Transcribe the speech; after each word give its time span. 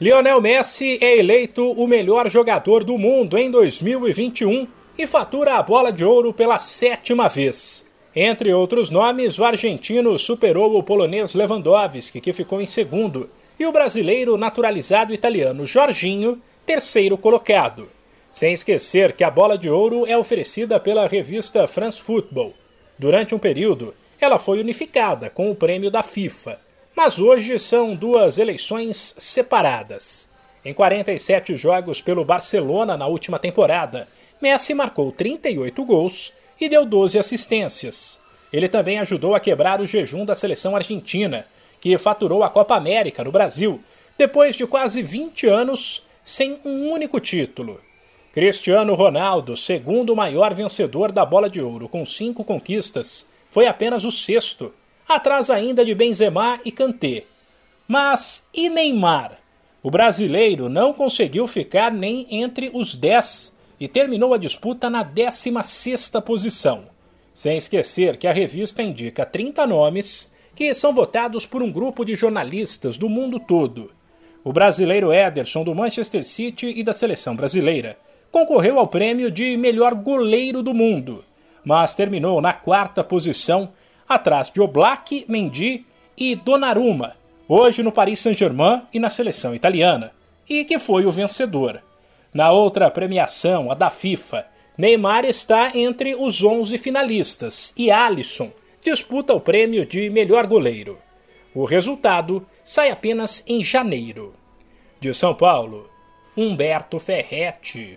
Lionel 0.00 0.40
Messi 0.40 0.96
é 1.00 1.18
eleito 1.18 1.72
o 1.72 1.88
melhor 1.88 2.30
jogador 2.30 2.84
do 2.84 2.96
mundo 2.96 3.36
em 3.36 3.50
2021 3.50 4.68
e 4.96 5.08
fatura 5.08 5.54
a 5.54 5.62
bola 5.64 5.92
de 5.92 6.04
ouro 6.04 6.32
pela 6.32 6.56
sétima 6.60 7.28
vez. 7.28 7.84
Entre 8.14 8.54
outros 8.54 8.90
nomes, 8.90 9.40
o 9.40 9.44
argentino 9.44 10.16
superou 10.16 10.78
o 10.78 10.84
polonês 10.84 11.34
Lewandowski, 11.34 12.20
que 12.20 12.32
ficou 12.32 12.60
em 12.60 12.66
segundo, 12.66 13.28
e 13.58 13.66
o 13.66 13.72
brasileiro 13.72 14.36
naturalizado 14.36 15.12
italiano 15.12 15.66
Jorginho, 15.66 16.40
terceiro 16.64 17.18
colocado. 17.18 17.90
Sem 18.30 18.52
esquecer 18.52 19.14
que 19.14 19.24
a 19.24 19.30
bola 19.32 19.58
de 19.58 19.68
ouro 19.68 20.06
é 20.06 20.16
oferecida 20.16 20.78
pela 20.78 21.08
revista 21.08 21.66
France 21.66 22.00
Football. 22.00 22.54
Durante 22.96 23.34
um 23.34 23.38
período, 23.40 23.92
ela 24.20 24.38
foi 24.38 24.60
unificada 24.60 25.28
com 25.28 25.50
o 25.50 25.56
prêmio 25.56 25.90
da 25.90 26.04
FIFA 26.04 26.67
mas 26.98 27.20
hoje 27.20 27.60
são 27.60 27.94
duas 27.94 28.38
eleições 28.38 29.14
separadas. 29.16 30.28
Em 30.64 30.74
47 30.74 31.54
jogos 31.54 32.00
pelo 32.00 32.24
Barcelona 32.24 32.96
na 32.96 33.06
última 33.06 33.38
temporada, 33.38 34.08
Messi 34.42 34.74
marcou 34.74 35.12
38 35.12 35.84
gols 35.84 36.32
e 36.60 36.68
deu 36.68 36.84
12 36.84 37.16
assistências. 37.16 38.20
Ele 38.52 38.68
também 38.68 38.98
ajudou 38.98 39.36
a 39.36 39.38
quebrar 39.38 39.80
o 39.80 39.86
jejum 39.86 40.24
da 40.24 40.34
seleção 40.34 40.74
argentina, 40.74 41.46
que 41.80 41.96
faturou 41.98 42.42
a 42.42 42.50
Copa 42.50 42.74
América 42.74 43.22
no 43.22 43.30
Brasil 43.30 43.80
depois 44.18 44.56
de 44.56 44.66
quase 44.66 45.00
20 45.00 45.46
anos 45.46 46.02
sem 46.24 46.58
um 46.64 46.90
único 46.90 47.20
título. 47.20 47.80
Cristiano 48.32 48.94
Ronaldo, 48.94 49.56
segundo 49.56 50.16
maior 50.16 50.52
vencedor 50.52 51.12
da 51.12 51.24
Bola 51.24 51.48
de 51.48 51.60
Ouro 51.60 51.88
com 51.88 52.04
cinco 52.04 52.42
conquistas, 52.42 53.24
foi 53.52 53.68
apenas 53.68 54.04
o 54.04 54.10
sexto 54.10 54.74
atrás 55.08 55.48
ainda 55.48 55.84
de 55.84 55.94
Benzema 55.94 56.60
e 56.64 56.70
Kanté. 56.70 57.24
Mas 57.86 58.46
e 58.52 58.68
Neymar? 58.68 59.38
O 59.82 59.90
brasileiro 59.90 60.68
não 60.68 60.92
conseguiu 60.92 61.46
ficar 61.46 61.90
nem 61.90 62.26
entre 62.30 62.70
os 62.74 62.96
10 62.96 63.56
e 63.80 63.88
terminou 63.88 64.34
a 64.34 64.38
disputa 64.38 64.90
na 64.90 65.04
16ª 65.04 66.20
posição. 66.20 66.84
Sem 67.32 67.56
esquecer 67.56 68.16
que 68.16 68.26
a 68.26 68.32
revista 68.32 68.82
indica 68.82 69.24
30 69.24 69.66
nomes 69.66 70.30
que 70.54 70.74
são 70.74 70.92
votados 70.92 71.46
por 71.46 71.62
um 71.62 71.70
grupo 71.70 72.04
de 72.04 72.16
jornalistas 72.16 72.98
do 72.98 73.08
mundo 73.08 73.38
todo. 73.38 73.92
O 74.42 74.52
brasileiro 74.52 75.12
Ederson 75.12 75.62
do 75.62 75.74
Manchester 75.74 76.24
City 76.24 76.66
e 76.76 76.82
da 76.82 76.92
seleção 76.92 77.36
brasileira 77.36 77.96
concorreu 78.30 78.78
ao 78.78 78.88
prêmio 78.88 79.30
de 79.30 79.56
melhor 79.56 79.94
goleiro 79.94 80.62
do 80.62 80.74
mundo, 80.74 81.24
mas 81.64 81.94
terminou 81.94 82.40
na 82.40 82.52
quarta 82.52 83.04
posição 83.04 83.70
atrás 84.08 84.50
de 84.50 84.60
Oblak, 84.60 85.24
Mendy 85.28 85.84
e 86.16 86.34
Donnarumma, 86.34 87.16
hoje 87.48 87.82
no 87.82 87.92
Paris 87.92 88.20
Saint-Germain 88.20 88.82
e 88.92 88.98
na 88.98 89.10
seleção 89.10 89.54
italiana, 89.54 90.12
e 90.48 90.64
que 90.64 90.78
foi 90.78 91.06
o 91.06 91.12
vencedor. 91.12 91.82
Na 92.32 92.50
outra 92.50 92.90
premiação, 92.90 93.70
a 93.70 93.74
da 93.74 93.90
FIFA, 93.90 94.46
Neymar 94.76 95.24
está 95.24 95.76
entre 95.76 96.14
os 96.14 96.42
11 96.42 96.78
finalistas 96.78 97.74
e 97.76 97.90
Alisson 97.90 98.50
disputa 98.82 99.34
o 99.34 99.40
prêmio 99.40 99.84
de 99.84 100.08
melhor 100.10 100.46
goleiro. 100.46 100.98
O 101.54 101.64
resultado 101.64 102.46
sai 102.62 102.90
apenas 102.90 103.42
em 103.46 103.62
janeiro. 103.62 104.34
De 105.00 105.12
São 105.14 105.34
Paulo, 105.34 105.88
Humberto 106.36 106.98
Ferretti. 106.98 107.96